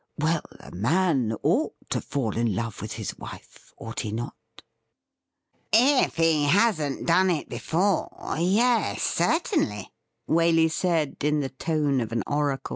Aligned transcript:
Well, 0.17 0.41
a 0.59 0.71
man 0.71 1.33
ought 1.43 1.75
to 1.91 2.01
fall 2.01 2.35
in 2.35 2.55
love 2.55 2.81
with 2.81 2.93
his 2.93 3.15
wife, 3.19 3.71
ought 3.77 3.99
he 3.99 4.11
not 4.11 4.33
.f"' 4.57 4.61
If 6.07 6.15
he 6.15 6.45
hasn't 6.45 7.05
done 7.05 7.29
it 7.29 7.49
before, 7.49 8.09
yes, 8.39 9.03
cei 9.03 9.37
tainly,' 9.37 9.89
Waley 10.27 10.71
said, 10.71 11.17
in 11.21 11.41
the 11.41 11.49
tone 11.49 12.01
of 12.01 12.11
an 12.11 12.23
oracle. 12.25 12.69